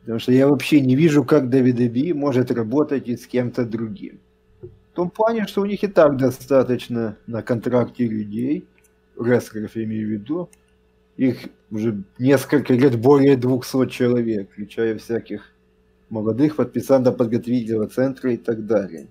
[0.00, 4.18] Потому что я вообще не вижу, как Дэвид Би может работать и с кем-то другим.
[4.92, 8.66] В том плане, что у них и так достаточно на контракте людей,
[9.18, 10.50] рестлеров я имею в виду,
[11.16, 11.38] их
[11.70, 15.52] уже несколько лет более 200 человек, включая всяких
[16.10, 19.08] молодых подписантов подготовительного центра и так далее.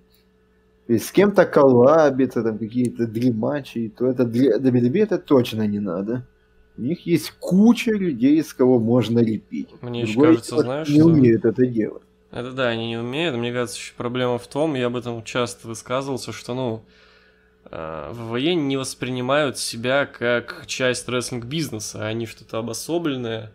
[0.85, 5.79] То есть с кем-то коллабиться, там какие-то дримачи, то это для WWE это точно не
[5.79, 6.27] надо.
[6.77, 9.69] У них есть куча людей, с кого можно лепить.
[9.81, 11.07] Мне еще кажется, знаешь, не что...
[11.07, 12.03] умеют это делать.
[12.31, 13.35] Это да, они не умеют.
[13.35, 16.83] Мне кажется, еще проблема в том, я об этом часто высказывался, что, ну,
[17.69, 22.07] э, ВВЕ не воспринимают себя как часть рестлинг-бизнеса.
[22.07, 23.51] Они что-то обособленное,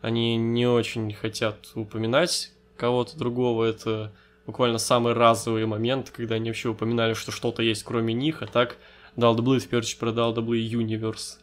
[0.00, 3.64] они не очень хотят упоминать кого-то другого.
[3.64, 4.10] Это
[4.46, 8.78] буквально самый разовый момент, когда они вообще упоминали, что что-то есть кроме них, а так
[9.16, 11.38] WWE в первую очередь продал WWE Universe.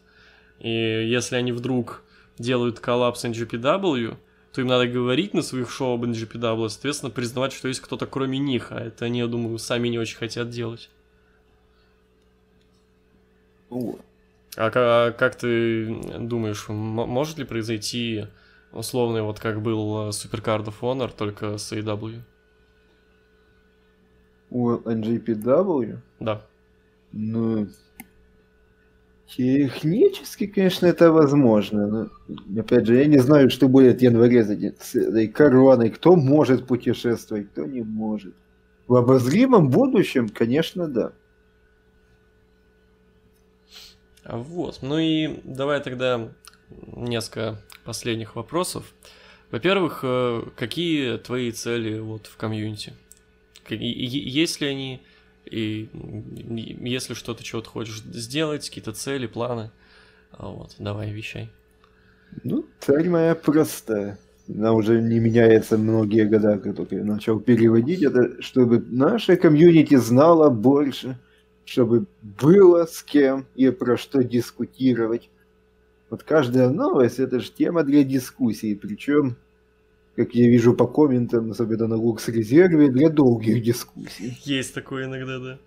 [0.60, 2.02] И если они вдруг
[2.38, 4.16] делают коллапс NGPW,
[4.52, 8.38] то им надо говорить на своих шоу об NGPW, соответственно, признавать, что есть кто-то кроме
[8.38, 10.90] них, а это они, я думаю, сами не очень хотят делать.
[13.70, 13.98] Ну,
[14.56, 15.86] А, а как ты
[16.20, 18.26] думаешь, может ли произойти
[18.72, 22.22] условный, вот как был Supercard of Honor, только с AW?
[24.50, 25.98] У NGPW?
[26.20, 26.46] Да.
[27.12, 27.68] Ну,
[29.26, 32.10] технически, конечно, это возможно.
[32.26, 35.90] Но, опять же, я не знаю, что будет в январе с этой короной.
[35.90, 38.34] Кто может путешествовать, кто не может.
[38.86, 41.12] В обозримом будущем, конечно, да.
[44.24, 46.28] Вот, ну и давай тогда
[46.94, 48.94] несколько последних вопросов.
[49.50, 52.94] Во-первых, э, какие твои цели вот в комьюнити?
[53.68, 55.02] Есть ли они,
[55.44, 55.88] и
[56.80, 59.70] если что-то чего-то хочешь сделать, какие-то цели, планы,
[60.30, 61.50] а вот, давай, вещай.
[62.44, 64.18] Ну, цель моя простая.
[64.48, 68.02] Она уже не меняется многие года, как я начал переводить.
[68.02, 71.18] Это чтобы наша комьюнити знала больше–
[71.64, 75.30] чтобы было с кем и про что дискутировать.
[76.10, 79.36] Вот каждая новость это же тема для дискуссии, причем,
[80.16, 84.38] как я вижу по комментам, особенно на Лукс резерве, для долгих дискуссий.
[84.44, 85.58] Есть такое иногда, да.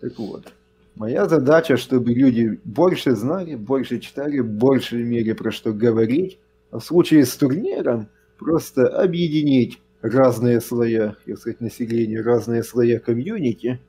[0.00, 0.52] Так вот.
[0.94, 6.38] Моя задача, чтобы люди больше знали, больше читали, больше имели про что говорить,
[6.70, 8.08] а в случае с турниром
[8.38, 13.80] просто объединить разные слоя, так сказать, населения, разные слоя комьюнити–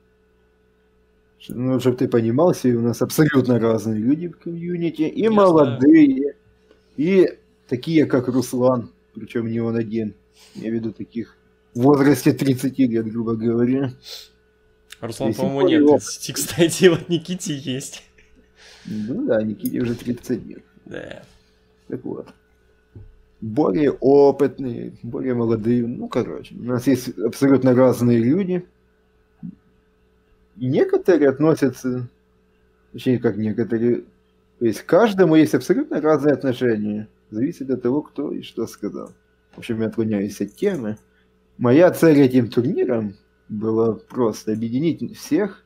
[1.48, 6.34] ну, чтобы ты понимал, у нас абсолютно разные люди в комьюнити, и Я молодые, знаю.
[6.96, 10.14] и такие, как Руслан, причем не он один.
[10.54, 11.36] Я веду таких
[11.74, 13.92] в возрасте 30 лет, грубо говоря.
[15.00, 18.02] Руслан, по-моему, нет 30, кстати, вот Никите есть.
[18.86, 20.62] Ну да, Никите уже 30 лет.
[20.84, 21.22] Да.
[21.88, 22.28] Так вот.
[23.40, 25.86] Более опытные, более молодые.
[25.86, 28.64] Ну, короче, у нас есть абсолютно разные люди–
[30.56, 32.08] некоторые относятся,
[32.92, 34.04] точнее, как некоторые,
[34.58, 37.08] то есть каждому есть абсолютно разные отношения.
[37.30, 39.12] Зависит от того, кто и что сказал.
[39.52, 40.98] В общем, я отклоняюсь от темы.
[41.58, 43.16] Моя цель этим турниром
[43.48, 45.64] была просто объединить всех,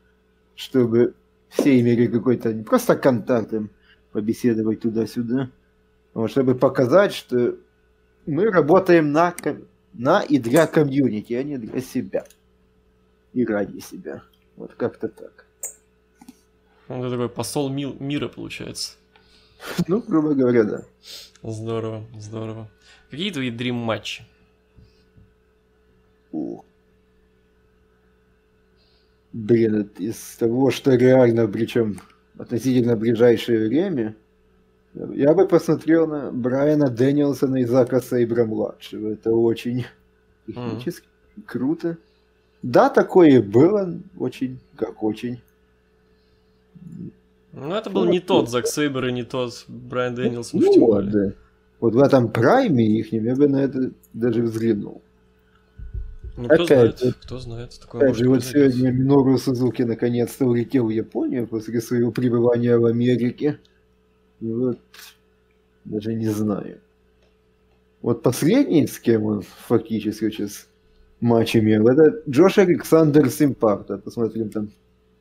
[0.54, 1.14] чтобы
[1.48, 3.52] все имели какой-то не просто контакт,
[4.12, 5.50] побеседовать туда-сюда,
[6.14, 7.56] а чтобы показать, что
[8.26, 9.34] мы работаем на,
[9.92, 12.24] на и для комьюнити, а не для себя.
[13.32, 14.22] И ради себя.
[14.56, 15.46] Вот как-то так.
[16.88, 18.96] Он такой посол ми- мира, получается.
[19.88, 20.84] Ну, грубо говоря, да.
[21.42, 22.68] Здорово, здорово.
[23.10, 24.24] Какие твои дрим матчи?
[29.32, 32.00] Блин, из того, что реально, причем
[32.36, 34.16] относительно ближайшее время,
[34.94, 39.12] я бы посмотрел на Брайана Дэниелсона и Зака Сейбра-младшего.
[39.12, 39.86] Это очень
[40.46, 41.42] технически mm-hmm.
[41.46, 41.98] круто.
[42.62, 45.40] Да, такое было, очень, как очень.
[47.52, 50.78] Ну, это был ну, не тот Зак Сейбер и не тот Брайан Дэнилсон ну, в
[50.78, 51.32] вот, да.
[51.80, 55.02] вот в этом прайме их я бы на это даже взглянул.
[56.36, 57.78] Ну, кто опять, знает, кто знает.
[57.80, 62.86] Такое опять же, вот сегодня Минору Сузуки наконец-то улетел в Японию после своего пребывания в
[62.86, 63.58] Америке.
[64.40, 64.78] И вот,
[65.84, 66.80] даже не знаю.
[68.00, 70.68] Вот последний, с кем он фактически сейчас
[71.20, 71.86] матч имел.
[71.88, 73.98] Это Джош Александр Симпарта.
[73.98, 74.70] Посмотрим, там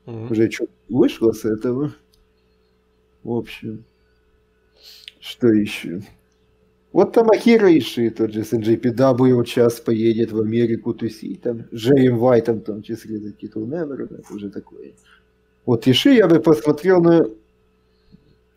[0.06, 0.32] угу.
[0.32, 1.92] уже что вышло с этого.
[3.24, 3.84] В общем,
[5.20, 6.02] что еще?
[6.92, 11.66] Вот там Акира Иши, тот же с NJPW, вот сейчас поедет в Америку тусить, там,
[11.72, 14.94] Джейм Вайтом, в том числе, за титул Невера, это уже такое.
[15.66, 17.30] Вот Иши я бы посмотрел на...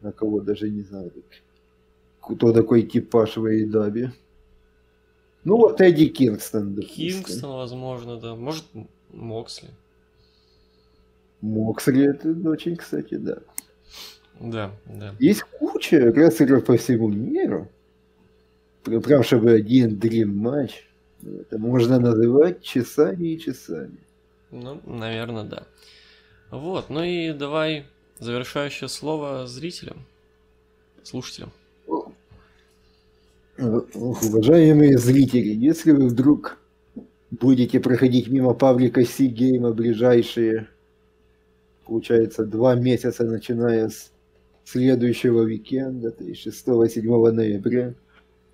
[0.01, 1.13] На кого даже не знаю,
[2.21, 4.11] кто такой типаж в AEW.
[5.45, 6.75] Ну вот Эдди Кингстон.
[6.75, 7.23] Допустим.
[7.23, 8.35] Кингстон, возможно, да.
[8.35, 8.65] Может,
[9.13, 9.69] Моксли.
[11.41, 13.39] Моксли это очень, кстати, да.
[14.41, 15.15] Да, да.
[15.19, 17.69] Есть куча рестлеров по всему миру.
[18.83, 20.87] Прям чтобы один дрим матч.
[21.23, 23.99] Это можно называть часами и часами.
[24.51, 25.67] Ну, наверное, да.
[26.51, 27.87] Вот, ну и давай
[28.19, 30.05] завершающее слово зрителям,
[31.03, 31.51] слушателям.
[33.57, 36.59] Уважаемые зрители, если вы вдруг
[37.31, 40.69] будете проходить мимо паблика Сигейма ближайшие,
[41.87, 44.12] получается, два месяца, начиная с
[44.65, 47.95] следующего уикенда, то есть 6-7 ноября,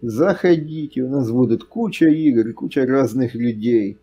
[0.01, 3.99] заходите, у нас будут куча игр, куча разных людей,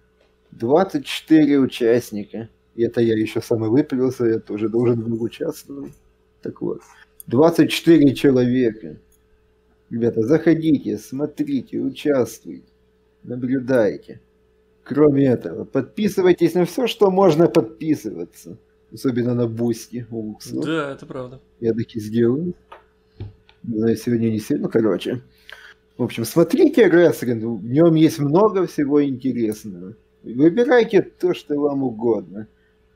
[0.51, 5.93] 24 участника, и это я еще самый выпилился, я тоже должен был участвовать.
[6.41, 6.82] Так вот,
[7.28, 8.97] 24 человека–
[9.89, 12.68] Ребята, заходите, смотрите, участвуйте,
[13.24, 14.20] наблюдайте.
[14.84, 18.58] Кроме этого, подписывайтесь на все, что можно подписываться.
[18.96, 20.64] Особенно на у Луксов.
[20.64, 21.41] Да, это правда.
[21.60, 22.54] Я таки сделаю.
[23.64, 25.22] Но сегодня не сильно, короче.
[25.98, 29.96] В общем, смотрите рестлинг, в нем есть много всего интересного.
[30.24, 32.48] Выбирайте то, что вам угодно.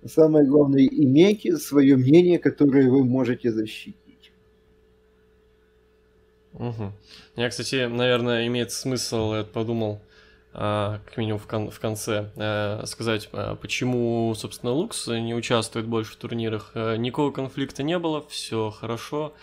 [0.05, 4.31] Самое главное, имейте свое мнение, которое вы можете защитить.
[6.53, 6.93] Угу.
[7.35, 10.08] Я, кстати, наверное, имеет смысл, я подумал, а,
[10.51, 16.13] как минимум в, кон в конце, э, сказать, а, почему, собственно, Лукс не участвует больше
[16.13, 16.71] в турнирах.
[16.75, 19.33] Никакого конфликта не было, все хорошо.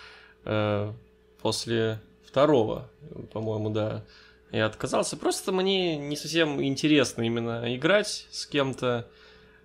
[1.42, 2.88] После второго,
[3.32, 4.04] по-моему, да,
[4.50, 5.16] я отказался.
[5.16, 9.09] Просто мне не совсем интересно именно играть с кем-то.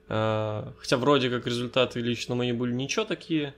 [0.08, 3.54] Хотя вроде как результаты лично мои были ничего такие.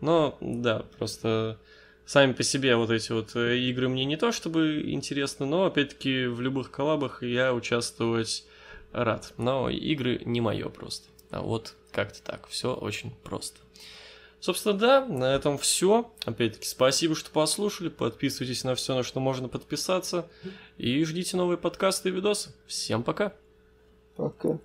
[0.00, 1.58] Но да, просто
[2.06, 6.26] сами по себе вот эти вот э, игры мне не то чтобы интересны, но опять-таки
[6.26, 8.44] в любых коллабах я участвовать
[8.92, 9.32] рад.
[9.36, 11.08] Но игры не мое просто.
[11.30, 13.60] А вот как-то так, все очень просто.
[14.40, 16.12] Собственно, да, на этом все.
[16.26, 17.88] Опять-таки, спасибо, что послушали.
[17.88, 20.28] Подписывайтесь на все, на что можно подписаться.
[20.76, 22.54] И ждите новые подкасты и видосы.
[22.66, 23.32] Всем пока.
[24.16, 24.58] Пока.